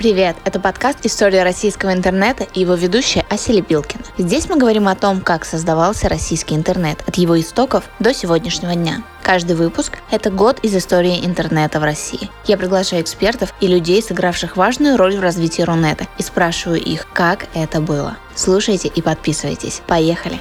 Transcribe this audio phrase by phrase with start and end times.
[0.00, 0.34] Привет!
[0.46, 4.02] Это подкаст «История российского интернета» и его ведущая Ася Лепилкина.
[4.16, 9.02] Здесь мы говорим о том, как создавался российский интернет от его истоков до сегодняшнего дня.
[9.22, 12.30] Каждый выпуск– это год из истории интернета в России.
[12.46, 17.48] Я приглашаю экспертов и людей, сыгравших важную роль в развитии Рунета, и спрашиваю их, как
[17.52, 18.16] это было.
[18.34, 19.82] Слушайте и подписывайтесь.
[19.86, 20.40] Поехали!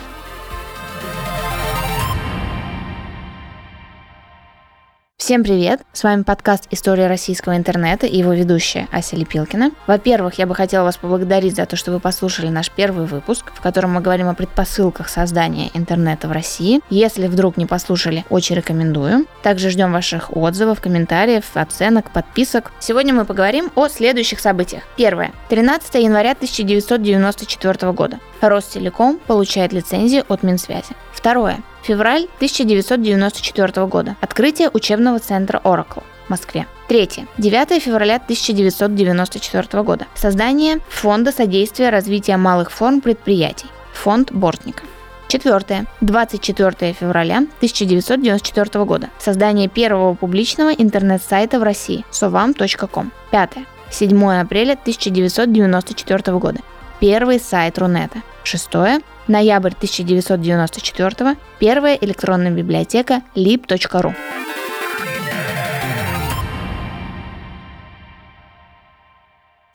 [5.30, 5.82] Всем привет!
[5.94, 9.70] С вами подкаст «История российского интернета» и его ведущая Ася Лепилкина.
[9.86, 13.62] Во-первых, я бы хотела вас поблагодарить за то, что вы послушали наш первый выпуск, в
[13.62, 16.82] котором мы говорим о предпосылках создания интернета в России.
[16.90, 19.28] Если вдруг не послушали, очень рекомендую.
[19.44, 22.72] Также ждем ваших отзывов, комментариев, оценок, подписок.
[22.80, 24.82] Сегодня мы поговорим о следующих событиях.
[24.98, 25.32] Первое.
[25.50, 28.20] 13 января 1994 года.
[28.42, 30.96] Ростелеком получает лицензию от Минсвязи.
[31.14, 31.60] Второе.
[31.84, 34.16] Февраль 1994 года.
[34.22, 36.68] Открытие учебного центра Oracle в Москве.
[36.88, 37.28] Третье.
[37.38, 40.08] 9 февраля 1994 года.
[40.16, 43.68] Создание Фонда содействия развития малых форм предприятий.
[43.94, 44.84] Фонд Бортника.
[45.28, 45.86] Четвертое.
[46.02, 49.10] 24 февраля 1994 года.
[49.20, 53.12] Создание первого публичного интернет-сайта в России sovam.com.
[53.30, 53.66] Пятое.
[53.92, 56.60] 7 апреля 1994 года.
[57.00, 58.24] Первый сайт Рунета.
[58.44, 59.02] Шестое.
[59.30, 61.38] Ноябрь 1994.
[61.60, 64.16] Первая электронная библиотека lib.ru.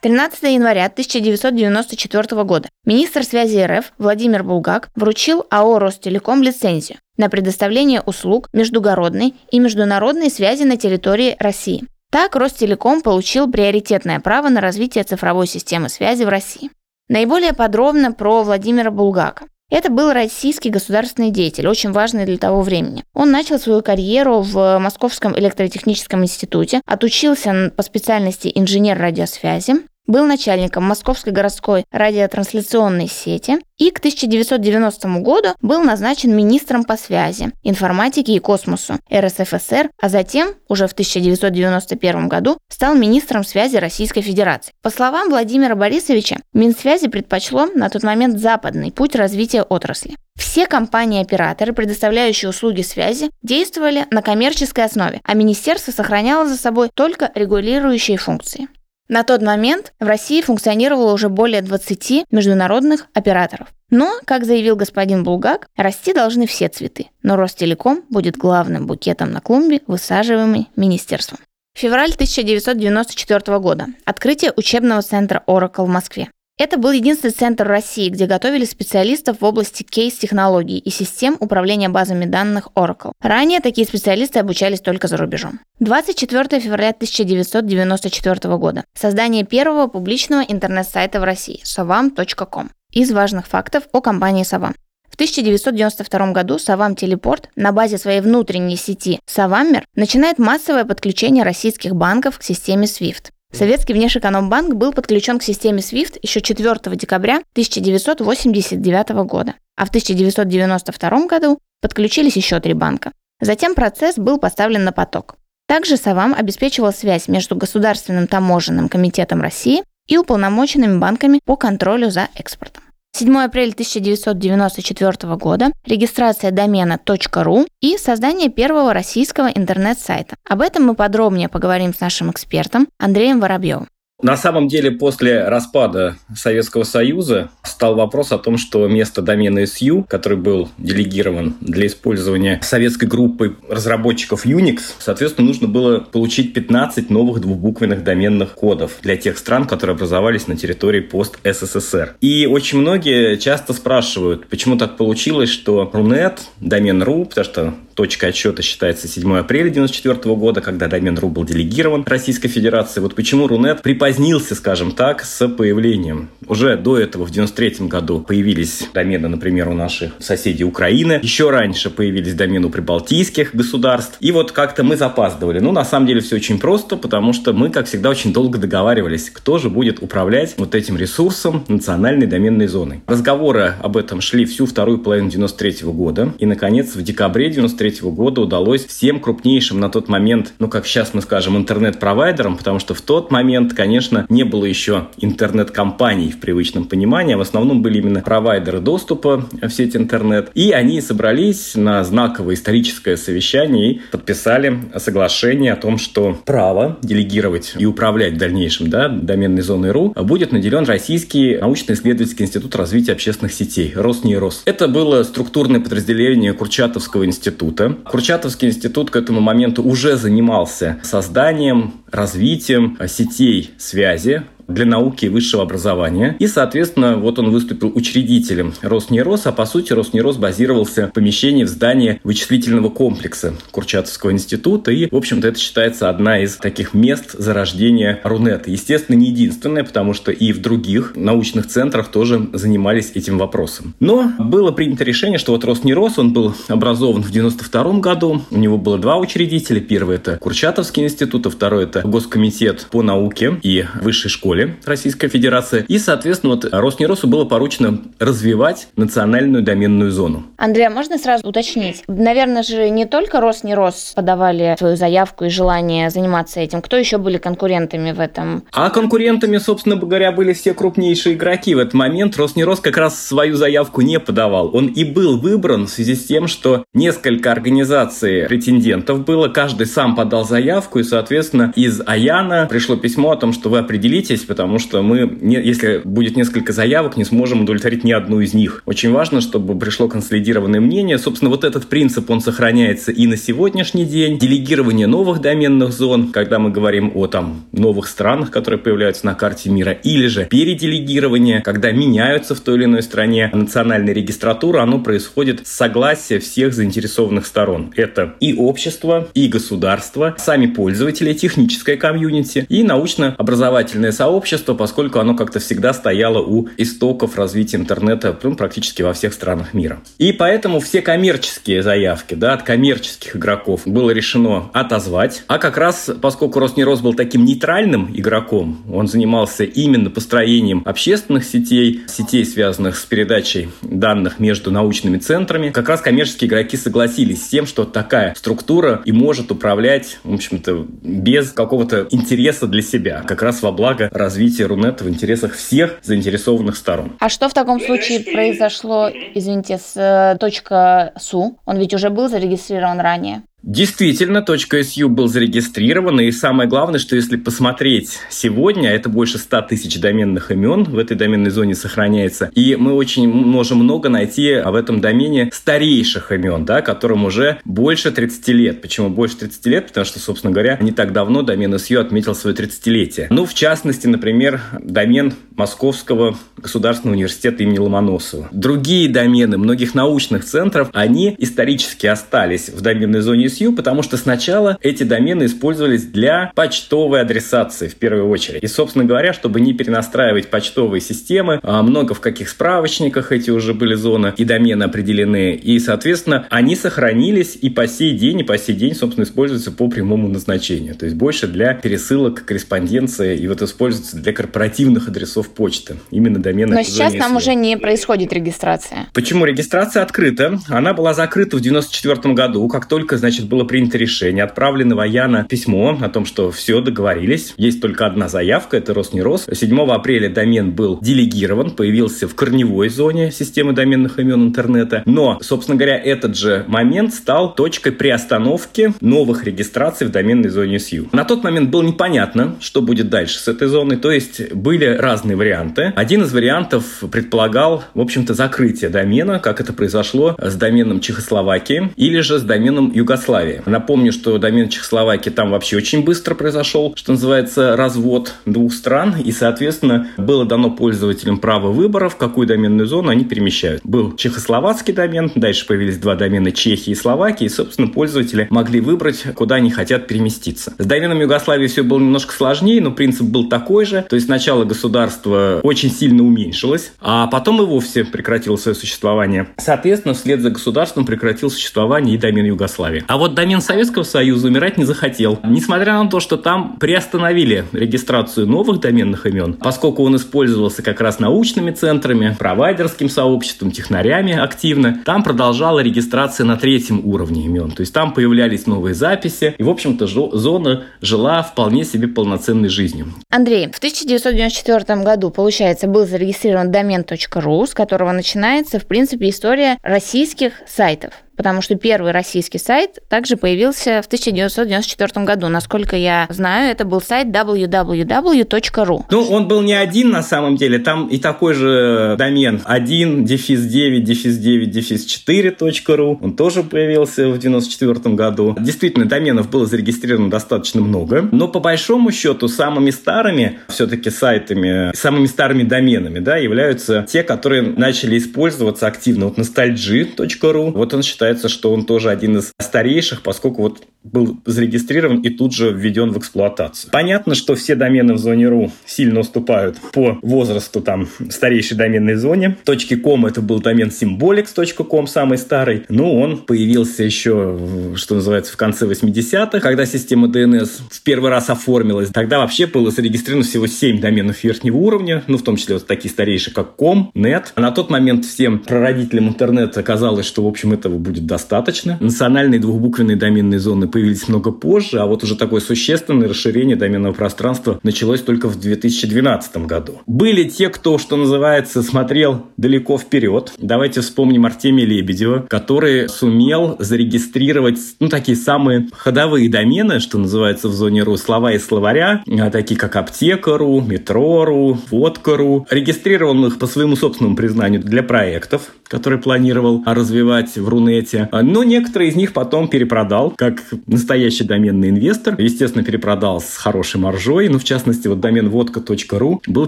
[0.01, 8.01] Тринадцатого января 1994 года министр связи РФ Владимир Булгак вручил АО «Ростелеком» лицензию на предоставление
[8.01, 11.85] услуг междугородной и международной связи на территории России.
[12.11, 16.69] Так Ростелеком получил приоритетное право на развитие цифровой системы связи в России.
[17.07, 19.45] Наиболее подробно про Владимира Булгака.
[19.69, 23.03] Это был российский государственный деятель, очень важный для того времени.
[23.13, 29.75] Он начал свою карьеру в Московском электротехническом институте, отучился по специальности инженер радиосвязи,
[30.07, 37.51] был начальником Московской городской радиотрансляционной сети и к 1990 году был назначен министром по связи,
[37.63, 44.73] информатике и космосу РСФСР, а затем, уже в 1991 году, стал министром связи Российской Федерации.
[44.81, 50.15] По словам Владимира Борисовича, Минсвязи предпочло на тот момент западный путь развития отрасли.
[50.37, 57.31] Все компании-операторы, предоставляющие услуги связи, действовали на коммерческой основе, а министерство сохраняло за собой только
[57.35, 58.67] регулирующие функции.
[59.07, 63.67] На тот момент в России функционировало уже более 20 международных операторов.
[63.91, 69.41] Но, как заявил господин Булгак, расти должны все цветы, но Ростелеком будет главным букетом на
[69.41, 71.39] клумбе, высаживаемый министерством.
[71.75, 73.87] Февраль 1994 года.
[74.05, 76.29] Открытие учебного центра Oracle в Москве.
[76.57, 82.23] Это был единственный центр России, где готовили специалистов в области кейс-технологий и систем управления базами
[82.23, 83.11] данных Oracle.
[83.21, 85.59] Ранее такие специалисты обучались только за рубежом.
[85.81, 88.85] 24 февраля 1994 года.
[88.97, 92.69] Создание первого публичного интернет-сайта в России– sovam.com.
[92.93, 94.75] Из важных фактов о компании Sovam.
[95.09, 101.95] В 1992 году Савам Телепорт на базе своей внутренней сети Саваммер начинает массовое подключение российских
[101.95, 103.31] банков к системе SWIFT.
[103.55, 111.27] Советский внешэкономбанк был подключен к системе SWIFT еще 4 декабря 1989 года, а в 1992
[111.27, 113.13] году подключились еще три банка.
[113.39, 115.37] Затем процесс был поставлен на поток.
[115.69, 122.27] Также САВАМ обеспечивал связь между Государственным таможенным комитетом России и уполномоченными банками по контролю за
[122.35, 122.83] экспортом.
[123.17, 130.35] 7 апреля 1994 года, регистрация домена .ru и создание первого российского интернет-сайта.
[130.43, 133.87] Об этом мы подробнее поговорим с нашим экспертом Андреем Воробьевым.
[134.21, 140.05] На самом деле, после распада Советского Союза стал вопрос о том, что место домена SU,
[140.07, 147.41] который был делегирован для использования советской группой разработчиков Unix, соответственно, нужно было получить 15 новых
[147.41, 152.15] двухбуквенных доменных кодов для тех стран, которые образовались на территории пост-СССР.
[152.21, 158.27] И очень многие часто спрашивают, почему так получилось, что Рунет, домен .ru, потому что точка
[158.27, 162.99] отсчета считается 7 апреля 1994 года, когда домен .ру был делегирован Российской Федерации.
[162.99, 166.29] Вот почему Рунет припозднился, скажем так, с появлением.
[166.47, 171.19] Уже до этого, в 1993 году, появились домены, например, у наших соседей Украины.
[171.23, 174.17] Еще раньше появились домены у прибалтийских государств.
[174.19, 175.59] И вот как-то мы запаздывали.
[175.59, 179.29] Ну, на самом деле, все очень просто, потому что мы, как всегда, очень долго договаривались,
[179.29, 183.01] кто же будет управлять вот этим ресурсом национальной доменной зоной.
[183.07, 186.33] Разговоры об этом шли всю вторую половину 1993 года.
[186.39, 190.85] И, наконец, в декабре 1993 2023 года удалось всем крупнейшим на тот момент, ну как
[190.85, 196.39] сейчас мы скажем, интернет-провайдерам, потому что в тот момент, конечно, не было еще интернет-компаний в
[196.39, 200.51] привычном понимании, а в основном были именно провайдеры доступа в сеть интернет.
[200.53, 207.73] И они собрались на знаковое историческое совещание и подписали соглашение о том, что право делегировать
[207.77, 213.53] и управлять в дальнейшем да, доменной зоной РУ будет наделен Российский научно-исследовательский институт развития общественных
[213.53, 214.63] сетей Роснейрос.
[214.65, 217.74] Это было структурное подразделение Курчатовского института.
[218.05, 225.63] Курчатовский институт к этому моменту уже занимался созданием, развитием сетей связи для науки и высшего
[225.63, 226.35] образования.
[226.39, 231.69] И, соответственно, вот он выступил учредителем Роснерос, а по сути Роснерос базировался в помещении в
[231.69, 234.91] здании вычислительного комплекса Курчатовского института.
[234.91, 238.71] И, в общем-то, это считается одна из таких мест зарождения Рунета.
[238.71, 243.93] Естественно, не единственное, потому что и в других научных центрах тоже занимались этим вопросом.
[243.99, 248.41] Но было принято решение, что вот Роснерос, он был образован в 92 году.
[248.51, 249.79] У него было два учредителя.
[249.79, 255.27] Первый– это Курчатовский институт, а второй– это Госкомитет по науке и высшей школе школе Российской
[255.27, 255.85] Федерации.
[255.87, 260.43] И, соответственно, вот Роснеросу было поручено развивать национальную доменную зону.
[260.57, 262.03] Андрей, а можно сразу уточнить?
[262.07, 266.81] Наверное же не только Роснерос подавали свою заявку и желание заниматься этим.
[266.81, 268.63] Кто еще были конкурентами в этом?
[268.71, 271.75] А конкурентами, собственно говоря, были все крупнейшие игроки.
[271.75, 274.75] В этот момент Роснерос как раз свою заявку не подавал.
[274.75, 279.49] Он и был выбран в связи с тем, что несколько организаций претендентов было.
[279.49, 284.44] Каждый сам подал заявку, и, соответственно, из Аяна пришло письмо о том, что вы определитесь,
[284.47, 288.83] потому что мы, если будет несколько заявок, не сможем удовлетворить ни одну из них.
[288.85, 291.17] Очень важно, чтобы пришло консолидированное мнение.
[291.17, 294.37] Собственно, вот этот принцип, он сохраняется и на сегодняшний день.
[294.37, 299.69] Делегирование новых доменных зон, когда мы говорим о там новых странах, которые появляются на карте
[299.69, 305.65] мира, или же переделегирование, когда меняются в той или иной стране национальная регистратура, оно происходит
[305.67, 307.91] с согласия всех заинтересованных сторон.
[307.95, 315.33] Это и общество, и государство, сами пользователи, техническое комьюнити и научно-образовательное сообщество сообщество, поскольку оно
[315.33, 320.01] как-то всегда стояло у истоков развития интернета ну, практически во всех странах мира.
[320.17, 325.43] И поэтому все коммерческие заявки да, от коммерческих игроков было решено отозвать.
[325.47, 332.01] А как раз, поскольку Роснерос был таким нейтральным игроком, он занимался именно построением общественных сетей,
[332.07, 337.65] сетей, связанных с передачей данных между научными центрами, как раз коммерческие игроки согласились с тем,
[337.65, 343.61] что такая структура и может управлять, в общем-то, без какого-то интереса для себя, как раз
[343.61, 347.13] во благо развития Рунета в интересах всех заинтересованных сторон.
[347.19, 351.59] А что в таком случае произошло, извините, с э, .су?
[351.65, 353.43] Он ведь уже был зарегистрирован ранее.
[353.65, 359.99] Действительно, .su был зарегистрирован, и самое главное, что если посмотреть сегодня, это больше 100 тысяч
[359.99, 365.01] доменных имен в этой доменной зоне сохраняется, и мы очень можем много найти в этом
[365.01, 368.81] домене старейших имен, да, которым уже больше 30 лет.
[368.83, 369.87] Почему больше 30 лет?
[369.87, 373.27] Потому что, собственно говоря, не так давно домен SU отметил свое 30-летие.
[373.31, 378.49] Ну, в частности, например, домен Московского государственного университета имени Ломоносова.
[378.51, 384.77] Другие домены многих научных центров, они исторически остались в доменной зоне SU, потому что сначала
[384.81, 388.63] эти домены использовались для почтовой адресации в первую очередь.
[388.63, 393.73] И, собственно говоря, чтобы не перенастраивать почтовые системы, а много в каких справочниках эти уже
[393.73, 395.53] были зоны и домены определены.
[395.55, 399.87] И, соответственно, они сохранились и по сей день, и по сей день, собственно, используются по
[399.89, 400.95] прямому назначению.
[400.95, 405.97] То есть больше для пересылок, корреспонденции и вот используются для корпоративных адресов почты.
[406.11, 406.75] Именно домены.
[406.75, 409.07] Но сейчас там уже не происходит регистрация.
[409.13, 409.45] Почему?
[409.45, 410.59] Регистрация открыта.
[410.67, 414.99] Она была закрыта в 94 году, как только, значит, значит, было принято решение, отправлено в
[414.99, 417.53] Аяна письмо о том, что все, договорились.
[417.57, 419.47] Есть только одна заявка, это Роснерос.
[419.51, 425.03] 7 апреля домен был делегирован, появился в корневой зоне системы доменных имен интернета.
[425.05, 431.07] Но, собственно говоря, этот же момент стал точкой приостановки новых регистраций в доменной зоне SU.
[431.11, 435.35] На тот момент было непонятно, что будет дальше с этой зоной, то есть были разные
[435.35, 435.93] варианты.
[435.95, 442.19] Один из вариантов предполагал, в общем-то, закрытие домена, как это произошло с доменом Чехословакии, или
[442.21, 443.63] же с доменом Югославии Чехославии.
[443.65, 449.31] Напомню, что домен Чехословакии там вообще очень быстро произошел, что называется, развод двух стран, и,
[449.31, 453.81] соответственно, было дано пользователям право выбора, в какую доменную зону они перемещают.
[453.83, 459.23] Был чехословацкий домен, дальше появились два домена Чехии и Словакии, и, собственно, пользователи могли выбрать,
[459.33, 460.73] куда они хотят переместиться.
[460.77, 464.05] С доменом Югославии все было немножко сложнее, но принцип был такой же.
[464.07, 469.47] То есть сначала государство очень сильно уменьшилось, а потом и вовсе прекратило свое существование.
[469.57, 473.03] Соответственно, вслед за государством прекратил существование и домен Югославии.
[473.07, 475.39] А вот вот домен Советского Союза умирать не захотел.
[475.43, 481.17] Несмотря на то, что там приостановили регистрацию новых доменных имен, поскольку он использовался как раз
[481.17, 487.71] научными центрами, провайдерским сообществом, технарями активно, там продолжала регистрация на третьем уровне имен.
[487.71, 493.07] То есть там появлялись новые записи, и, в общем-то, зона жила вполне себе полноценной жизнью.
[493.31, 500.53] Андрей, в 1994 году, получается, был зарегистрирован домен.ру, с которого начинается, в принципе, история российских
[500.67, 505.47] сайтов потому что первый российский сайт также появился в 1994 году.
[505.49, 509.03] Насколько я знаю, это был сайт www.ru.
[509.09, 513.61] Ну, он был не один на самом деле, там и такой же домен 1, дефис
[513.65, 518.55] 9, дефис 9, дефис 4.ru, он тоже появился в 1994 году.
[518.59, 525.25] Действительно, доменов было зарегистрировано достаточно много, но по большому счету самыми старыми все-таки сайтами, самыми
[525.25, 529.27] старыми доменами, да, являются те, которые начали использоваться активно.
[529.27, 534.37] Вот nostalgia.ru, вот он считается считается, что он тоже один из старейших, поскольку вот был
[534.45, 536.91] зарегистрирован и тут же введен в эксплуатацию.
[536.91, 542.57] Понятно, что все домены в зоне .ru сильно уступают по возрасту там старейшей доменной зоне.
[543.03, 545.85] .com это был домен symbolics.com, самый старый.
[545.89, 547.57] Но он появился еще,
[547.95, 552.09] что называется, в конце 80-х, когда система DNS в первый раз оформилась.
[552.09, 556.11] Тогда вообще было зарегистрировано всего 7 доменов верхнего уровня, ну, в том числе вот такие
[556.11, 557.45] старейшие, как com, net.
[557.55, 561.97] А на тот момент всем прародителям интернета казалось, что, в общем, этого будет будет достаточно.
[561.99, 567.79] Национальные двухбуквенные доменные зоны появились много позже, а вот уже такое существенное расширение доменного пространства
[567.83, 570.01] началось только в 2012 году.
[570.05, 573.53] Были те, кто, что называется, смотрел далеко вперед.
[573.57, 580.73] Давайте вспомним Артемия Лебедева, который сумел зарегистрировать, ну, такие самые ходовые домены, что называется в
[580.73, 585.67] зоне РУ, слова из словаря, а такие как аптека.ру, метро.ру, водка.ру.
[585.69, 591.29] Регистрировал их по своему собственному признанию для проектов, которые планировал развивать в Рунете сайте.
[591.31, 595.35] Но некоторые из них потом перепродал, как настоящий доменный инвестор.
[595.37, 597.49] Естественно, перепродал с хорошей маржой.
[597.49, 599.67] Ну, в частности, вот домен водка.ру был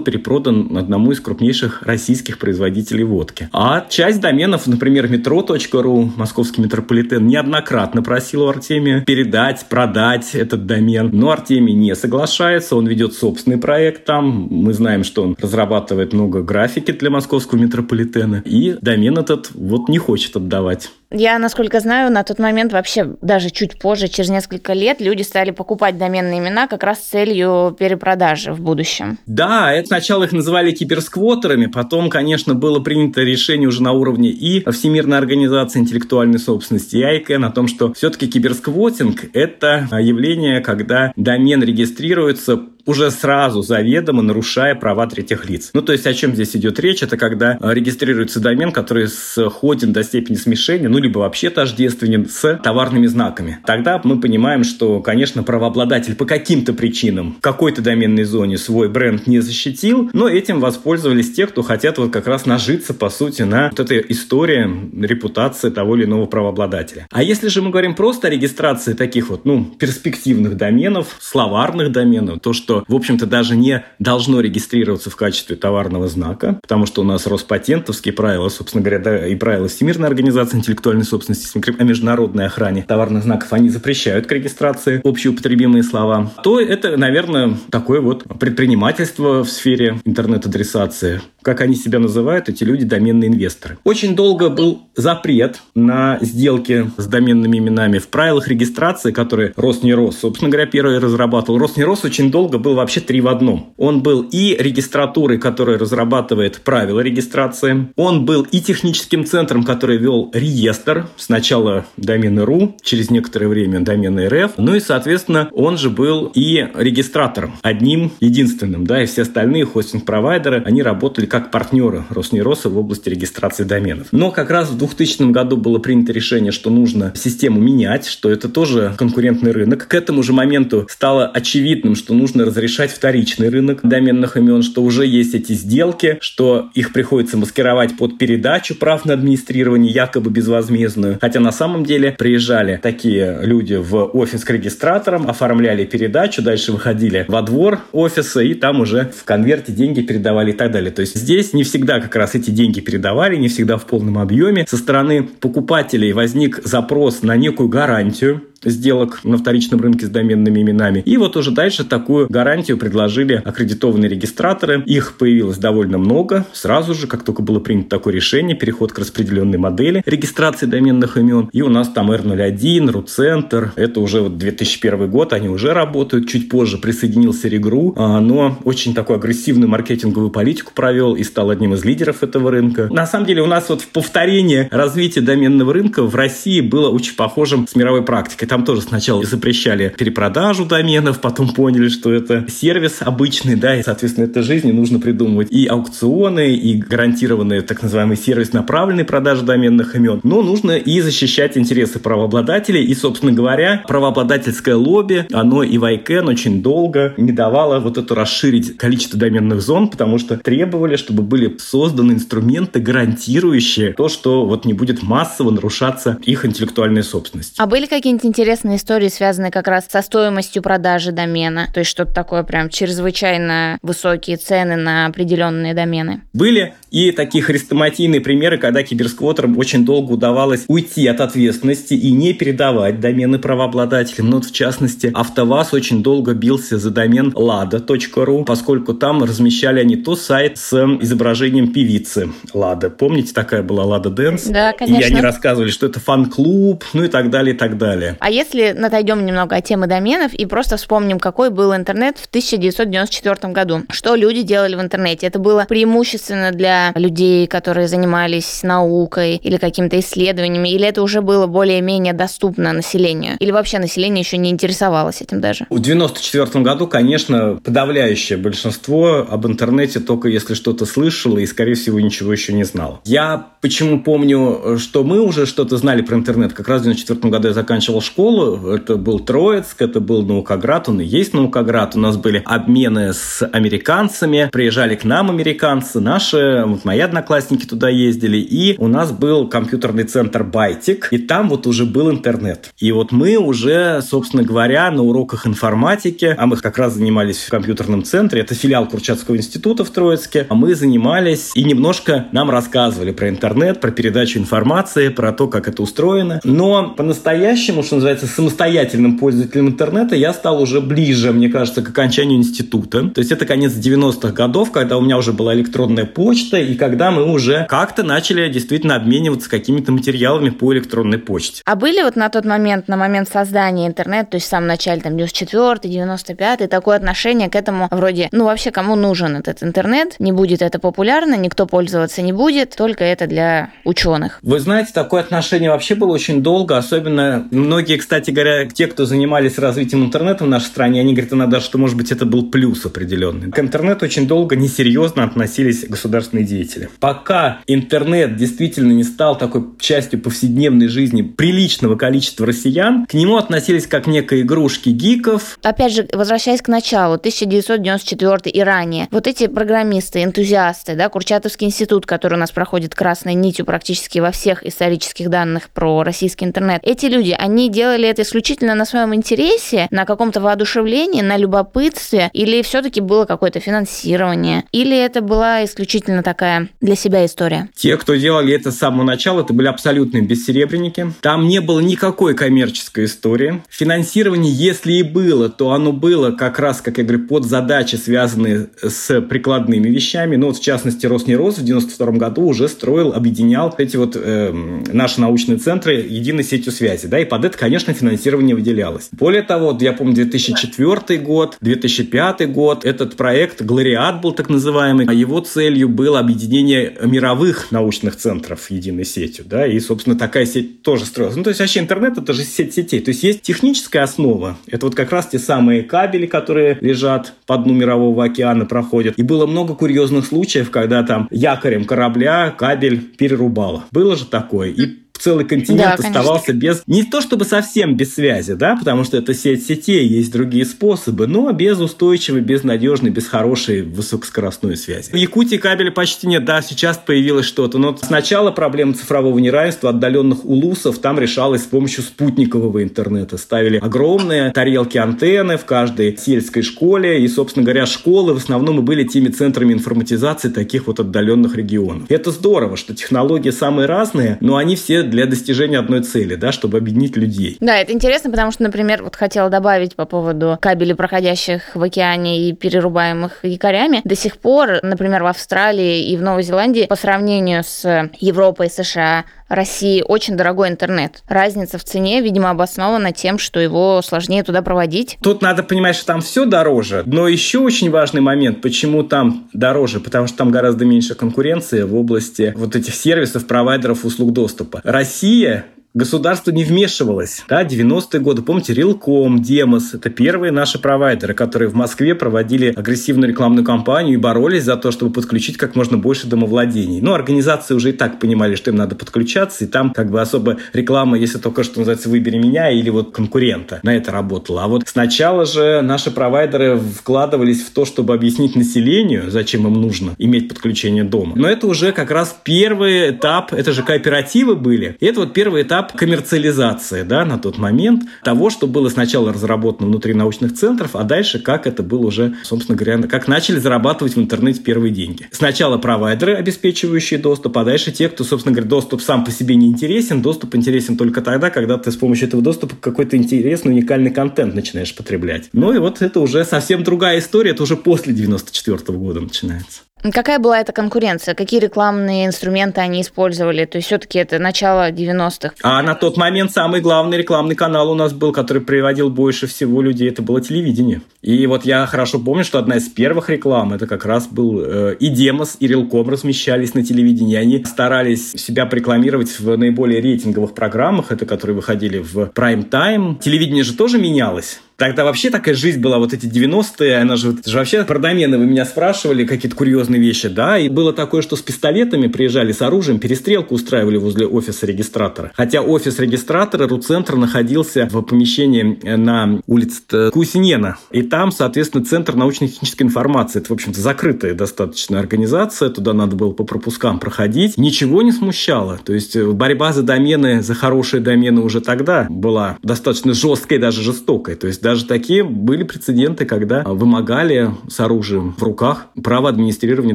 [0.00, 3.48] перепродан одному из крупнейших российских производителей водки.
[3.52, 11.10] А часть доменов, например, метро.ру, московский метрополитен, неоднократно просил у Артемия передать, продать этот домен.
[11.12, 14.48] Но Артемий не соглашается, он ведет собственный проект там.
[14.50, 18.42] Мы знаем, что он разрабатывает много графики для московского метрополитена.
[18.44, 20.90] И домен этот вот не хочет отдавать.
[21.10, 25.52] Я, насколько знаю, на тот момент вообще даже чуть позже, через несколько лет, люди стали
[25.52, 29.18] покупать доменные имена как раз с целью перепродажи в будущем.
[29.26, 34.68] Да, это сначала их называли киберсквотерами, потом, конечно, было принято решение уже на уровне и
[34.70, 41.62] Всемирной организации интеллектуальной собственности, и ICANN о том, что все-таки киберсквотинг– это явление, когда домен
[41.62, 45.70] регистрируется уже сразу заведомо нарушая права третьих лиц.
[45.74, 47.02] Ну, то есть, о чем здесь идет речь?
[47.02, 53.06] Это когда регистрируется домен, который сходен до степени смешения, ну, либо вообще тождественен с товарными
[53.06, 53.58] знаками.
[53.66, 59.26] Тогда мы понимаем, что, конечно, правообладатель по каким-то причинам в какой-то доменной зоне свой бренд
[59.26, 63.68] не защитил, но этим воспользовались те, кто хотят вот как раз нажиться, по сути, на
[63.68, 64.66] вот этой истории
[65.04, 67.06] репутации того или иного правообладателя.
[67.10, 72.40] А если же мы говорим просто о регистрации таких вот, ну, перспективных доменов, словарных доменов,
[72.40, 77.04] то, что в общем-то, даже не должно регистрироваться в качестве товарного знака, потому что у
[77.04, 82.84] нас Роспатентовские правила, собственно говоря, да, и правила Всемирной организации интеллектуальной собственности о международной охране
[82.86, 89.50] товарных знаков, они запрещают к регистрации общеупотребимые слова, то это, наверное, такое вот предпринимательство в
[89.50, 91.20] сфере интернет-адресации.
[91.42, 93.78] Как они себя называют, эти люди доменные инвесторы.
[93.84, 100.50] Очень долго был запрет на сделки с доменными именами в правилах регистрации, которые Роснерос, собственно
[100.50, 101.58] говоря, первый разрабатывал.
[101.58, 103.72] Роснерос очень долго был был вообще три в одном.
[103.78, 107.88] Он был и регистратурой, которая разрабатывает правила регистрации.
[107.96, 111.06] Он был и техническим центром, который вел реестр.
[111.16, 114.52] Сначала домены .ру, через некоторое время домены РФ.
[114.58, 117.54] Ну и, соответственно, он же был и регистратором.
[117.62, 123.64] Одним, единственным, да, и все остальные хостинг-провайдеры, они работали как партнеры Роснероса в области регистрации
[123.64, 124.08] доменов.
[124.12, 128.50] Но как раз в 2000 году было принято решение, что нужно систему менять, что это
[128.50, 129.88] тоже конкурентный рынок.
[129.88, 135.06] К этому же моменту стало очевидным, что нужно разрешать вторичный рынок доменных имен, что уже
[135.06, 141.18] есть эти сделки, что их приходится маскировать под передачу прав на администрирование, якобы безвозмездную.
[141.20, 147.24] Хотя на самом деле приезжали такие люди в офис к регистраторам, оформляли передачу, дальше выходили
[147.28, 150.90] во двор офиса и там уже в конверте деньги передавали и так далее.
[150.90, 154.66] То есть здесь не всегда как раз эти деньги передавали, не всегда в полном объеме.
[154.68, 161.02] Со стороны покупателей возник запрос на некую гарантию, сделок на вторичном рынке с доменными именами.
[161.04, 164.82] И вот уже дальше такую гарантию предложили аккредитованные регистраторы.
[164.86, 166.46] Их появилось довольно много.
[166.52, 171.48] Сразу же, как только было принято такое решение, переход к распределенной модели регистрации доменных имен.
[171.52, 173.70] И у нас там R01, RuCenter.
[173.76, 176.28] Это уже вот 2001 год, они уже работают.
[176.28, 181.74] Чуть позже присоединился Регру, а, но очень такую агрессивную маркетинговую политику провел и стал одним
[181.74, 182.88] из лидеров этого рынка.
[182.90, 187.14] На самом деле у нас вот в повторении развития доменного рынка в России было очень
[187.14, 188.47] похожим с мировой практикой.
[188.48, 194.24] Там тоже сначала запрещали перепродажу доменов, потом поняли, что это сервис обычный, да, и, соответственно,
[194.24, 199.94] это жизнь, и нужно придумывать и аукционы, и гарантированные так называемый сервис направленной продажи доменных
[199.94, 200.20] имен.
[200.22, 206.28] Но нужно и защищать интересы правообладателей, и, собственно говоря, правообладательское лобби, оно и в ICANN
[206.28, 211.56] очень долго не давало вот это расширить количество доменных зон, потому что требовали, чтобы были
[211.58, 217.54] созданы инструменты, гарантирующие то, что вот не будет массово нарушаться их интеллектуальная собственность.
[217.58, 221.66] А были какие-нибудь интересные истории, связанные как раз со стоимостью продажи домена?
[221.74, 226.22] То есть что-то такое прям чрезвычайно высокие цены на определенные домены?
[226.32, 232.32] Были и такие хрестоматийные примеры, когда киберсквотерам очень долго удавалось уйти от ответственности и не
[232.32, 234.30] передавать домены правообладателям.
[234.30, 239.96] Ну, вот в частности, АвтоВАЗ очень долго бился за домен lada.ru, поскольку там размещали они
[239.96, 242.90] то сайт с изображением певицы Лада.
[242.90, 244.44] Помните, такая была Лада Дэнс?
[244.44, 245.00] Да, конечно.
[245.00, 248.16] И они рассказывали, что это фан-клуб, ну и так далее, и так далее.
[248.20, 253.52] А если отойдем немного от темы доменов и просто вспомним, какой был интернет в 1994
[253.52, 253.82] году?
[253.90, 255.26] Что люди делали в интернете?
[255.26, 261.46] Это было преимущественно для людей, которые занимались наукой или какими-то исследованиями, или это уже было
[261.46, 263.36] более-менее доступно населению?
[263.38, 265.64] Или вообще население еще не интересовалось этим даже?
[265.70, 272.00] В 1994 году, конечно, подавляющее большинство об интернете только если что-то слышало и, скорее всего,
[272.00, 273.00] ничего еще не знало.
[273.04, 276.52] Я почему помню, что мы уже что-то знали про интернет.
[276.52, 278.74] Как раз в 1994 году я заканчивал школу.
[278.74, 281.94] Это был Троицк, это был Наукоград, он и есть Наукоград.
[281.94, 287.88] У нас были обмены с американцами, приезжали к нам американцы, наши, вот мои одноклассники туда
[287.88, 292.72] ездили, и у нас был компьютерный центр Байтик, и там вот уже был интернет.
[292.78, 297.50] И вот мы уже, собственно говоря, на уроках информатики, а мы как раз занимались в
[297.50, 303.12] компьютерном центре, это филиал Курчатского института в Троицке, а мы занимались и немножко нам рассказывали
[303.12, 306.40] про интернет, про передачу информации, про то, как это устроено.
[306.42, 312.38] Но по-настоящему, что называется, самостоятельным пользователем интернета я стал уже ближе, мне кажется, к окончанию
[312.38, 313.08] института.
[313.10, 317.10] То есть это конец 90-х годов, когда у меня уже была электронная почта, и когда
[317.10, 321.62] мы уже как-то начали действительно обмениваться какими-то материалами по электронной почте.
[321.64, 325.00] А были вот на тот момент, на момент создания интернета, то есть в самом начале,
[325.00, 330.16] там, 94 95 такое отношение к этому вроде, ну, вообще, кому нужен этот интернет?
[330.18, 334.38] Не будет это популярно, никто пользоваться не будет, только это для ученых.
[334.42, 339.58] Вы знаете, такое отношение вообще было очень долго, особенно многие, кстати говоря, те, кто занимались
[339.58, 343.50] развитием интернета в нашей стране, они говорят иногда, что, может быть, это был плюс определенный.
[343.50, 346.88] К интернету очень долго несерьезно относились государственные деятели.
[347.00, 353.86] Пока интернет действительно не стал такой частью повседневной жизни приличного количества россиян, к нему относились
[353.86, 355.58] как некой игрушки гиков.
[355.62, 362.06] Опять же, возвращаясь к началу, 1994 и ранее, вот эти программисты, энтузиасты, да, Курчатовский институт,
[362.06, 367.06] который у нас проходит красной нитью практически во всех исторических данных про российский интернет, эти
[367.06, 373.00] люди, они делали это исключительно на своем интересе, на каком-то воодушевлении, на любопытстве, или все-таки
[373.00, 377.68] было какое-то финансирование, или это была исключительно такая для себя история?
[377.74, 381.12] Те, кто делали это с самого начала, это были абсолютные бессеребренники.
[381.22, 383.62] Там не было никакой коммерческой истории.
[383.70, 388.68] Финансирование, если и было, то оно было как раз, как я говорю, под задачи, связанные
[388.82, 390.36] с прикладными вещами.
[390.36, 394.52] Ну, вот в частности, Роснерос в 92 году уже строил, объединял эти вот э,
[394.92, 397.06] наши научные центры единой сетью связи.
[397.06, 399.08] Да, и под это, конечно, финансирование выделялось.
[399.12, 405.12] Более того, я помню, 2004 год, 2005 год, этот проект Глориат был так называемый, а
[405.12, 411.04] его целью было объединение мировых научных центров единой сетью, да, и, собственно, такая сеть тоже
[411.04, 411.36] строилась.
[411.36, 413.00] Ну, то есть вообще интернет это же сеть сетей.
[413.00, 414.58] То есть есть техническая основа.
[414.66, 419.18] Это вот как раз те самые кабели, которые лежат по дну мирового океана, проходят.
[419.18, 423.84] И было много курьезных случаев, когда там якорем корабля кабель перерубало.
[423.90, 424.70] Было же такое.
[424.70, 424.86] И
[425.18, 426.82] целый континент да, оставался без...
[426.86, 431.26] Не то чтобы совсем без связи, да, потому что это сеть сетей, есть другие способы,
[431.26, 435.10] но без устойчивой, без надежной, без хорошей высокоскоростной связи.
[435.10, 440.44] В Якутии кабеля почти нет, да, сейчас появилось что-то, но сначала проблема цифрового неравенства отдаленных
[440.44, 443.36] улусов там решалась с помощью спутникового интернета.
[443.38, 448.82] Ставили огромные тарелки антенны в каждой сельской школе, и, собственно говоря, школы в основном и
[448.82, 452.04] были теми центрами информатизации таких вот отдаленных регионов.
[452.08, 456.78] Это здорово, что технологии самые разные, но они все для достижения одной цели, да, чтобы
[456.78, 457.56] объединить людей.
[457.60, 462.48] Да, это интересно, потому что, например, вот хотела добавить по поводу кабелей, проходящих в океане
[462.48, 464.00] и перерубаемых якорями.
[464.04, 468.70] До сих пор, например, в Австралии и в Новой Зеландии по сравнению с Европой и
[468.70, 471.22] США России очень дорогой интернет.
[471.28, 475.18] Разница в цене, видимо, обоснована тем, что его сложнее туда проводить.
[475.22, 480.00] Тут надо понимать, что там все дороже, но еще очень важный момент, почему там дороже,
[480.00, 484.80] потому что там гораздо меньше конкуренции в области вот этих сервисов, провайдеров услуг доступа.
[484.84, 485.66] Россия
[485.98, 487.44] государство не вмешивалось.
[487.48, 493.28] Да, 90-е годы, помните, Рилком, Демос, это первые наши провайдеры, которые в Москве проводили агрессивную
[493.28, 497.00] рекламную кампанию и боролись за то, чтобы подключить как можно больше домовладений.
[497.00, 500.58] Ну, организации уже и так понимали, что им надо подключаться, и там как бы особо
[500.72, 504.64] реклама, если только что называется «Выбери меня» или вот конкурента, на это работала.
[504.64, 510.14] А вот сначала же наши провайдеры вкладывались в то, чтобы объяснить населению, зачем им нужно
[510.18, 511.32] иметь подключение дома.
[511.34, 515.62] Но это уже как раз первый этап, это же кооперативы были, и это вот первый
[515.62, 521.04] этап коммерциализации, да, на тот момент того, что было сначала разработано внутри научных центров, а
[521.04, 525.28] дальше как это было уже, собственно говоря, как начали зарабатывать в интернете первые деньги.
[525.30, 529.68] Сначала провайдеры, обеспечивающие доступ, а дальше те, кто, собственно говоря, доступ сам по себе не
[529.68, 534.54] интересен, доступ интересен только тогда, когда ты с помощью этого доступа какой-то интересный, уникальный контент
[534.54, 535.48] начинаешь потреблять.
[535.52, 539.87] Ну и вот это уже совсем другая история, это уже после 94 -го года начинается.
[540.02, 541.34] Какая была эта конкуренция?
[541.34, 543.64] Какие рекламные инструменты они использовали?
[543.64, 545.54] То есть все-таки это начало 90-х.
[545.62, 549.82] А на тот момент самый главный рекламный канал у нас был, который приводил больше всего
[549.82, 551.02] людей, это было телевидение.
[551.22, 554.96] И вот я хорошо помню, что одна из первых реклам, это как раз был э,
[555.00, 557.36] и Демос, и Рилком размещались на телевидении.
[557.36, 563.18] Они старались себя рекламировать в наиболее рейтинговых программах, это которые выходили в прайм-тайм.
[563.18, 564.60] Телевидение же тоже менялось.
[564.78, 568.38] Тогда вообще такая жизнь была, вот эти 90-е, она же, это же вообще про домены
[568.38, 572.62] вы меня спрашивали, какие-то курьезные вещи, да, и было такое, что с пистолетами приезжали с
[572.62, 575.32] оружием, перестрелку устраивали возле офиса регистратора.
[575.34, 582.86] Хотя офис регистратора Руцентра находился в помещении на улице Кусинена, и там, соответственно, Центр научно-технической
[582.86, 583.40] информации.
[583.40, 587.58] Это, в общем-то, закрытая достаточно организация, туда надо было по пропускам проходить.
[587.58, 588.78] Ничего не смущало.
[588.84, 593.82] То есть э, борьба за домены, за хорошие домены уже тогда была достаточно жесткой, даже
[593.82, 594.36] жестокой.
[594.36, 599.94] То есть даже такие были прецеденты, когда вымогали с оружием в руках право администрирования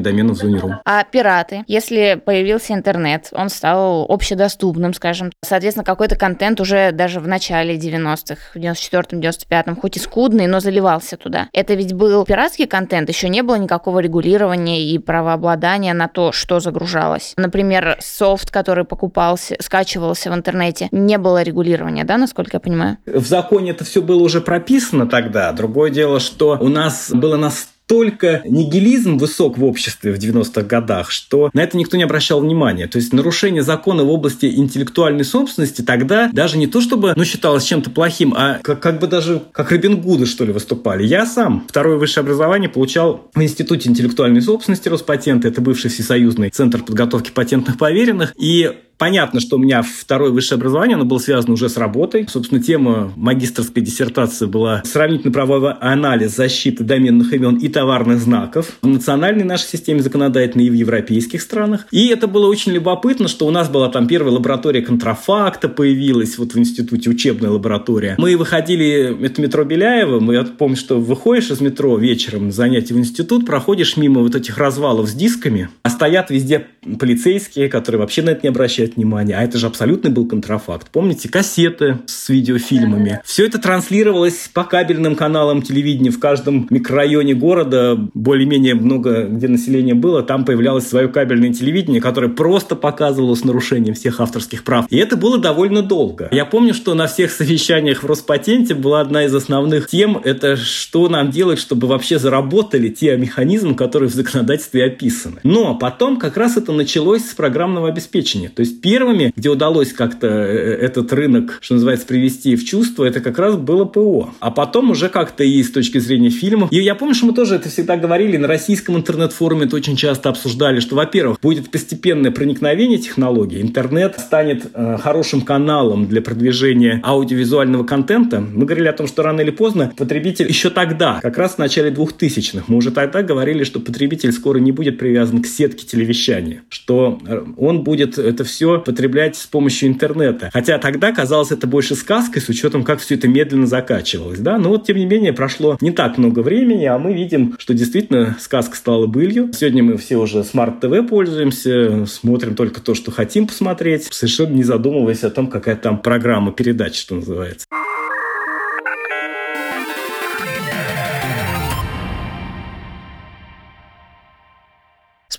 [0.00, 0.72] доменов в зоне РУ.
[0.84, 1.62] А пираты?
[1.68, 8.36] Если появился интернет, он стал общедоступным, скажем, соответственно, какой-то контент уже даже в начале 90-х,
[8.52, 11.48] в 94-м, 95-м, хоть и скудный, но заливался туда.
[11.52, 16.58] Это ведь был пиратский контент, еще не было никакого регулирования и правообладания на то, что
[16.58, 17.34] загружалось.
[17.36, 22.98] Например, софт, который покупался, скачивался в интернете, не было регулирования, да, насколько я понимаю?
[23.06, 25.52] В законе это все было уже прописано прописано тогда.
[25.52, 31.10] Другое дело, что у нас было настолько настолько нигилизм высок в обществе в 90-х годах,
[31.10, 32.86] что на это никто не обращал внимания.
[32.86, 37.64] То есть нарушение закона в области интеллектуальной собственности тогда даже не то чтобы ну, считалось
[37.64, 41.04] чем-то плохим, а как, как бы даже как Робин Гуды, что ли, выступали.
[41.04, 46.82] Я сам второе высшее образование получал в Институте интеллектуальной собственности Роспатента, это бывший всесоюзный центр
[46.82, 51.68] подготовки патентных поверенных, и Понятно, что у меня второе высшее образование, оно было связано уже
[51.68, 52.26] с работой.
[52.28, 58.86] Собственно, тема магистрской диссертации была сравнительно правовой анализ защиты доменных имен и товарных знаков в
[58.86, 61.86] национальной нашей системе законодательной и в европейских странах.
[61.90, 66.54] И это было очень любопытно, что у нас была там первая лаборатория контрафакта появилась вот
[66.54, 68.14] в институте, учебная лаборатория.
[68.18, 72.94] Мы выходили, это метро Беляева, мы, я помню, что выходишь из метро вечером на занятие
[72.94, 76.66] в институт, проходишь мимо вот этих развалов с дисками, а стоят везде
[76.98, 80.90] полицейские, которые вообще на это не обращают внимание, а это же абсолютный был контрафакт.
[80.90, 83.20] Помните, кассеты с видеофильмами.
[83.24, 89.94] Все это транслировалось по кабельным каналам телевидения в каждом микрорайоне города, более-менее много, где население
[89.94, 94.86] было, там появлялось свое кабельное телевидение, которое просто показывало с нарушением всех авторских прав.
[94.90, 96.28] И это было довольно долго.
[96.32, 101.08] Я помню, что на всех совещаниях в Роспатенте была одна из основных тем, это что
[101.08, 105.40] нам делать, чтобы вообще заработали те механизмы, которые в законодательстве описаны.
[105.42, 108.48] Но потом как раз это началось с программного обеспечения.
[108.48, 113.20] То есть первыми, где удалось как-то э, этот рынок, что называется, привести в чувство, это
[113.20, 114.30] как раз было ПО.
[114.40, 116.72] А потом уже как-то и с точки зрения фильмов.
[116.72, 120.28] И я помню, что мы тоже это всегда говорили, на российском интернет-форуме это очень часто
[120.28, 127.84] обсуждали, что, во-первых, будет постепенное проникновение технологий, интернет станет э, хорошим каналом для продвижения аудиовизуального
[127.84, 128.40] контента.
[128.40, 131.90] Мы говорили о том, что рано или поздно потребитель еще тогда, как раз в начале
[131.90, 137.20] 2000-х, мы уже тогда говорили, что потребитель скоро не будет привязан к сетке телевещания, что
[137.26, 140.50] э, он будет это все потреблять с помощью интернета.
[140.52, 144.38] Хотя тогда казалось это больше сказкой, с учетом, как все это медленно закачивалось.
[144.40, 144.58] Да?
[144.58, 148.36] Но вот, тем не менее, прошло не так много времени, а мы видим, что действительно
[148.40, 149.52] сказка стала былью.
[149.52, 155.24] Сегодня мы все уже смарт-ТВ пользуемся, смотрим только то, что хотим посмотреть, совершенно не задумываясь
[155.24, 157.66] о том, какая там программа передач, что называется.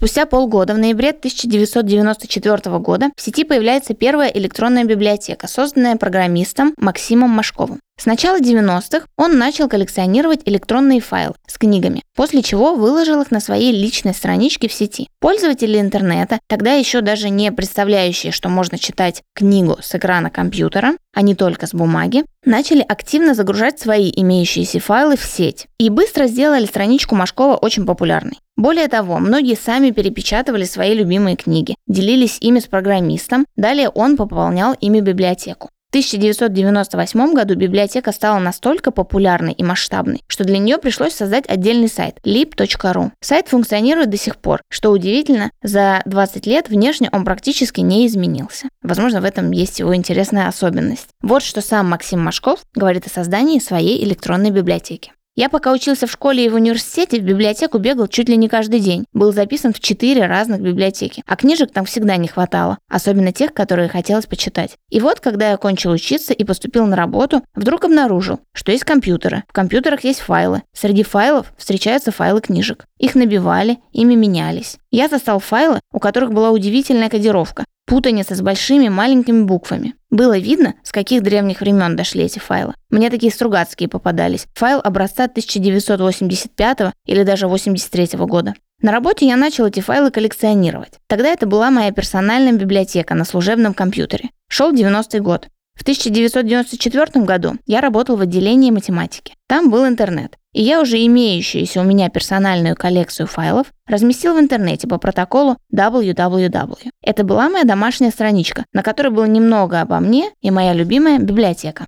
[0.05, 7.31] Спустя полгода, в ноябре 1994 года, в сети появляется первая электронная библиотека, созданная программистом Максимом
[7.31, 7.79] Машковым.
[7.97, 13.39] С начала 90-х он начал коллекционировать электронные файлы с книгами, после чего выложил их на
[13.39, 15.07] своей личной страничке в сети.
[15.19, 21.21] Пользователи интернета, тогда еще даже не представляющие, что можно читать книгу с экрана компьютера, а
[21.21, 26.65] не только с бумаги, начали активно загружать свои имеющиеся файлы в сеть и быстро сделали
[26.65, 28.39] страничку Машкова очень популярной.
[28.57, 34.73] Более того, многие сами перепечатывали свои любимые книги, делились ими с программистом, далее он пополнял
[34.79, 35.69] ими библиотеку.
[35.95, 42.17] 1998 году библиотека стала настолько популярной и масштабной, что для нее пришлось создать отдельный сайт
[42.25, 43.11] lib.ru.
[43.21, 44.59] Сайт функционирует до сих пор.
[44.69, 48.67] Что удивительно, за 20 лет внешне он практически не изменился.
[48.83, 51.07] Возможно, в этом есть его интересная особенность.
[51.21, 55.13] Вот что сам Максим Машков говорит о создании своей электронной библиотеки.
[55.37, 58.79] Я пока учился в школе и в университете, в библиотеку бегал чуть ли не каждый
[58.79, 59.03] день.
[59.11, 61.23] Был записан в четыре разных библиотеки.
[61.27, 62.77] А книжек там всегда не хватало.
[62.89, 64.77] Особенно тех, которые хотелось почитать.
[64.89, 69.43] И вот, когда я кончил учиться и поступил на работу, вдруг обнаружил, что есть компьютеры.
[69.49, 70.63] В компьютерах есть файлы.
[70.71, 72.85] Среди файлов встречаются файлы книжек.
[72.97, 74.77] Их набивали, ими менялись.
[74.95, 79.95] Я застал файлы, у которых была удивительная кодировка путаница с большими маленькими буквами.
[80.09, 82.73] Было видно, с каких древних времен дошли эти файлы.
[82.89, 84.45] Мне такие стругацкие попадались.
[84.53, 88.53] Файл образца 1985 или даже 83 года.
[88.81, 90.93] На работе я начал эти файлы коллекционировать.
[91.07, 94.29] Тогда это была моя персональная библиотека на служебном компьютере.
[94.47, 95.49] Шел 90-й год.
[95.75, 99.35] В 1994 году я работал в отделении математики.
[99.47, 100.37] Там был интернет.
[100.53, 106.77] И я уже имеющуюся у меня персональную коллекцию файлов разместил в интернете по протоколу www.
[107.03, 111.85] Это была моя домашняя страничка, на которой было немного обо мне и моя любимая библиотека.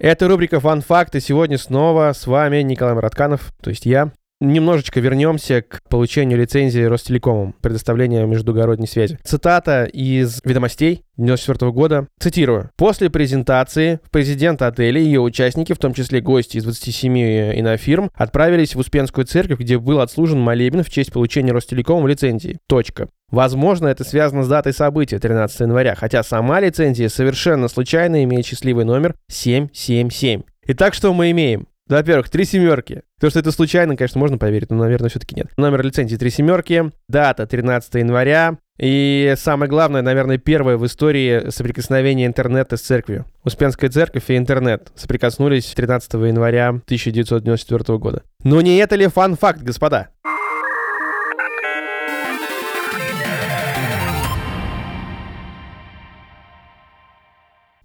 [0.00, 4.10] Это рубрика «Фан Факт», и сегодня снова с вами Николай Маратканов, то есть я.
[4.44, 9.18] Немножечко вернемся к получению лицензии Ростелекомом, предоставления междугородней связи.
[9.24, 12.08] Цитата из «Ведомостей» 1994 года.
[12.20, 12.70] Цитирую.
[12.76, 17.16] «После презентации в президента отеля и ее участники, в том числе гости из 27
[17.58, 22.58] инофирм, отправились в Успенскую церковь, где был отслужен молебен в честь получения Ростелекомом лицензии.
[22.68, 23.08] Точка.
[23.30, 28.84] Возможно, это связано с датой события 13 января, хотя сама лицензия совершенно случайно имеет счастливый
[28.84, 30.42] номер 777.
[30.66, 31.66] Итак, что мы имеем?
[31.88, 33.02] Во-первых, три семерки.
[33.20, 35.48] То, что это случайно, конечно, можно поверить, но, наверное, все-таки нет.
[35.56, 42.26] Номер лицензии три семерки, дата 13 января, и самое главное, наверное, первое в истории соприкосновение
[42.26, 43.26] интернета с церковью.
[43.44, 48.22] Успенская церковь и интернет соприкоснулись 13 января 1994 года.
[48.42, 50.08] Но не это ли фан-факт, господа?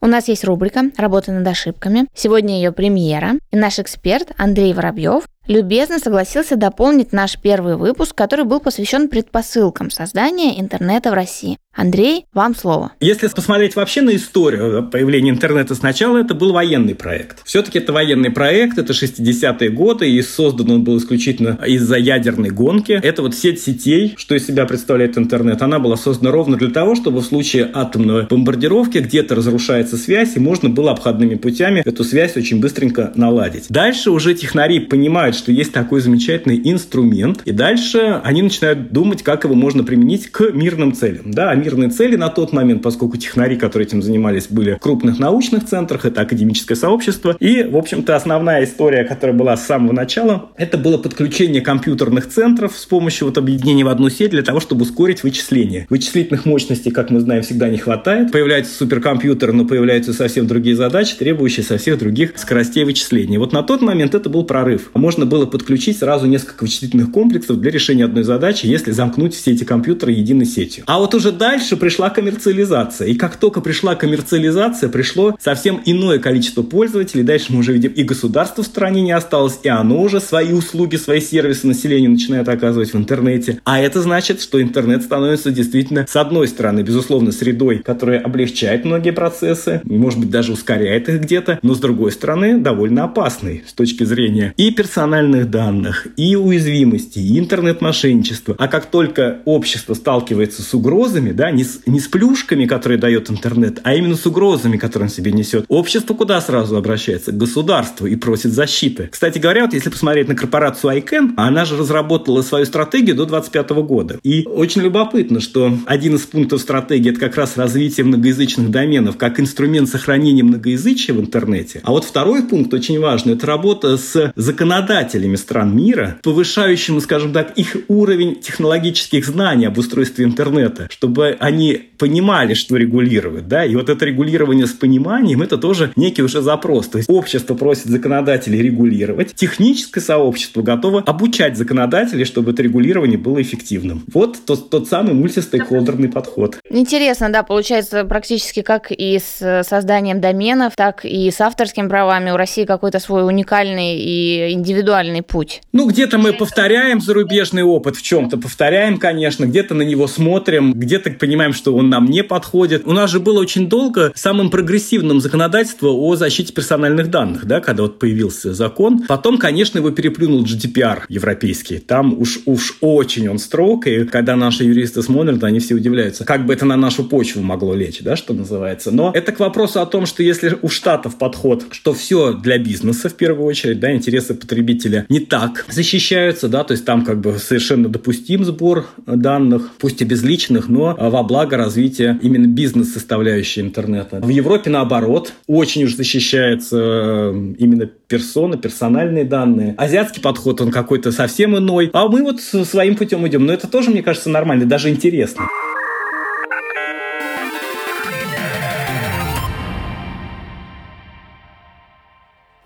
[0.01, 2.07] У нас есть рубрика «Работа над ошибками».
[2.13, 3.33] Сегодня ее премьера.
[3.51, 9.89] И наш эксперт Андрей Воробьев любезно согласился дополнить наш первый выпуск, который был посвящен предпосылкам
[9.89, 11.57] создания интернета в России.
[11.75, 12.91] Андрей, вам слово.
[12.99, 17.41] Если посмотреть вообще на историю появления интернета сначала, это был военный проект.
[17.45, 22.93] Все-таки это военный проект, это 60-е годы, и создан он был исключительно из-за ядерной гонки.
[23.03, 26.95] Это вот сеть сетей, что из себя представляет интернет, она была создана ровно для того,
[26.95, 32.36] чтобы в случае атомной бомбардировки где-то разрушается связь, и можно было обходными путями эту связь
[32.36, 33.67] очень быстренько наладить.
[33.69, 39.43] Дальше уже технари понимают, что есть такой замечательный инструмент, и дальше они начинают думать, как
[39.43, 41.32] его можно применить к мирным целям.
[41.32, 45.65] Да, мирные цели на тот момент, поскольку технари, которые этим занимались, были в крупных научных
[45.65, 47.36] центрах, это академическое сообщество.
[47.39, 52.78] И, в общем-то, основная история, которая была с самого начала, это было подключение компьютерных центров
[52.78, 55.86] с помощью вот объединения в одну сеть для того, чтобы ускорить вычисление.
[55.89, 58.32] Вычислительных мощностей, как мы знаем, всегда не хватает.
[58.32, 63.39] Появляются суперкомпьютеры, но появляются совсем другие задачи, требующие со всех других скоростей вычисления.
[63.39, 64.89] Вот на тот момент это был прорыв.
[64.93, 69.63] Можно было подключить сразу несколько вычислительных комплексов для решения одной задачи, если замкнуть все эти
[69.63, 70.84] компьютеры единой сетью.
[70.88, 73.07] А вот уже дальше пришла коммерциализация.
[73.07, 77.23] И как только пришла коммерциализация, пришло совсем иное количество пользователей.
[77.23, 80.95] Дальше мы уже видим, и государство в стране не осталось, и оно уже свои услуги,
[80.95, 83.59] свои сервисы населению начинает оказывать в интернете.
[83.63, 89.12] А это значит, что интернет становится действительно, с одной стороны, безусловно, средой, которая облегчает многие
[89.12, 94.03] процессы, может быть, даже ускоряет их где-то, но с другой стороны, довольно опасной с точки
[94.03, 98.55] зрения и персональных данных, и уязвимости, и интернет-мошенничества.
[98.57, 103.32] А как только общество сталкивается с угрозами, да, не с, не с плюшками, которые дает
[103.32, 105.63] интернет, а именно с угрозами, которые он себе несет.
[105.69, 107.32] Общество куда сразу обращается?
[107.32, 109.08] К государству и просит защиты.
[109.10, 113.69] Кстати говоря, вот если посмотреть на корпорацию ICANN, она же разработала свою стратегию до 2025
[113.88, 114.19] года.
[114.21, 119.39] И очень любопытно, что один из пунктов стратегии– это как раз развитие многоязычных доменов как
[119.39, 121.80] инструмент сохранения многоязычия в интернете.
[121.86, 127.58] А вот второй пункт очень важный– это работа с законодателями стран мира, повышающим, скажем так,
[127.58, 133.47] их уровень технологических знаний об устройстве интернета, чтобы они понимали, что регулировать.
[133.47, 133.65] Да?
[133.65, 136.87] И вот это регулирование с пониманием– это тоже некий уже запрос.
[136.87, 143.41] То есть общество просит законодателей регулировать, техническое сообщество готово обучать законодателей, чтобы это регулирование было
[143.41, 144.03] эффективным.
[144.13, 146.57] Вот тот, тот самый мультистейкхолдерный подход.
[146.69, 152.37] Интересно, да, получается практически как и с созданием доменов, так и с авторскими правами у
[152.37, 155.61] России какой-то свой уникальный и индивидуальный путь.
[155.73, 161.09] Ну, где-то мы повторяем зарубежный опыт, в чем-то повторяем, конечно, где-то на него смотрим, где-то
[161.19, 162.84] понимаем, что он нам не подходит.
[162.86, 167.84] У нас же было очень долго самым прогрессивным законодательство о защите персональных данных, да, когда
[167.84, 169.03] вот появился закон.
[169.08, 171.79] Потом, конечно, его переплюнул GDPR европейский.
[171.79, 176.45] Там уж, уж очень он строг, и когда наши юристы смотрят, они все удивляются, как
[176.45, 178.91] бы это на нашу почву могло лечь, да, что называется.
[178.91, 183.10] Но это к вопросу о том, что если у Штатов подход, что все для бизнеса
[183.10, 187.38] в первую очередь, да, интересы потребителя не так защищаются, да, то есть там как бы
[187.38, 194.19] совершенно допустим сбор данных, пусть и безличных, но во благо развития именно бизнес-составляющей интернета.
[194.22, 199.76] В Европе наоборот, очень уж защищается э, именно персона, персональные данные.
[199.78, 203.45] Азиатский подход, он какой-то совсем иной, а мы вот своим путем идем.
[203.45, 205.48] Но это тоже, мне кажется, нормально, даже интересно.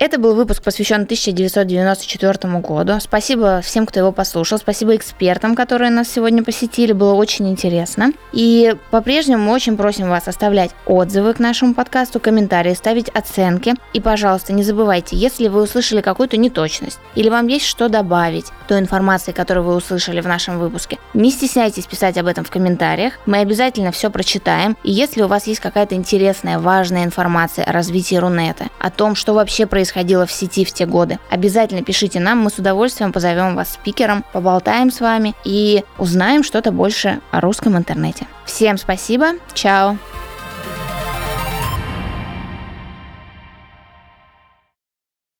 [0.04, 3.00] Это был выпуск, посвящен 1994 году.
[3.00, 4.58] Спасибо всем, кто его послушал.
[4.58, 6.92] Спасибо экспертам, которые нас сегодня посетили.
[6.92, 8.12] Было очень интересно.
[8.30, 13.76] И по-прежнему очень просим вас оставлять отзывы к нашему подкасту, комментарии, ставить оценки.
[13.94, 18.80] И, пожалуйста, не забывайте, если вы услышали какую-то неточность или вам есть что добавить той
[18.80, 23.14] информации, которую вы услышали в нашем выпуске, не стесняйтесь писать об этом в комментариях.
[23.24, 24.76] Мы обязательно все прочитаем.
[24.84, 29.32] И если у вас есть какая-то интересная, важная информация о развитии Рунета, о том, что
[29.32, 31.18] вообще происходит происходило в сети в те годы.
[31.30, 36.72] Обязательно пишите нам, мы с удовольствием позовем вас спикером, поболтаем с вами и узнаем что-то
[36.72, 38.26] больше о русском интернете.
[38.44, 39.96] Всем спасибо, чао!